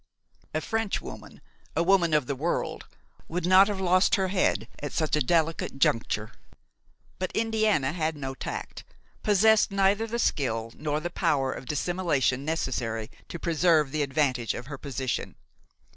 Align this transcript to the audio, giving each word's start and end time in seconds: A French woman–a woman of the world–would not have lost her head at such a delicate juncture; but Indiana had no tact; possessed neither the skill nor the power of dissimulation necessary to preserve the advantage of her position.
A 0.51 0.61
French 0.61 0.99
woman–a 0.99 1.83
woman 1.83 2.15
of 2.15 2.25
the 2.25 2.35
world–would 2.35 3.45
not 3.45 3.67
have 3.67 3.79
lost 3.79 4.15
her 4.15 4.29
head 4.29 4.67
at 4.81 4.93
such 4.93 5.15
a 5.15 5.21
delicate 5.21 5.77
juncture; 5.77 6.31
but 7.19 7.31
Indiana 7.33 7.91
had 7.93 8.17
no 8.17 8.33
tact; 8.33 8.83
possessed 9.21 9.69
neither 9.69 10.07
the 10.07 10.17
skill 10.17 10.73
nor 10.75 10.99
the 10.99 11.11
power 11.11 11.51
of 11.53 11.67
dissimulation 11.67 12.43
necessary 12.43 13.11
to 13.29 13.37
preserve 13.37 13.91
the 13.91 14.01
advantage 14.01 14.55
of 14.55 14.65
her 14.65 14.77
position. 14.79 15.35